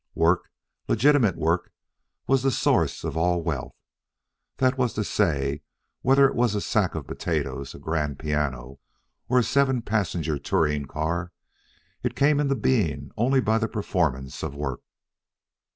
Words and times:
Work, 0.15 0.49
legitimate 0.87 1.35
work, 1.37 1.71
was 2.25 2.41
the 2.41 2.49
source 2.49 3.03
of 3.03 3.15
all 3.15 3.43
wealth. 3.43 3.75
That 4.57 4.75
was 4.75 4.93
to 4.95 5.03
say, 5.03 5.61
whether 6.01 6.25
it 6.27 6.33
was 6.33 6.55
a 6.55 6.61
sack 6.61 6.95
of 6.95 7.05
potatoes, 7.05 7.75
a 7.75 7.77
grand 7.77 8.17
piano, 8.17 8.79
or 9.29 9.37
a 9.37 9.43
seven 9.43 9.83
passenger 9.83 10.39
touring 10.39 10.85
car, 10.85 11.33
it 12.01 12.15
came 12.15 12.39
into 12.39 12.55
being 12.55 13.11
only 13.15 13.41
by 13.41 13.59
the 13.59 13.67
performance 13.67 14.41
of 14.41 14.55
work. 14.55 14.81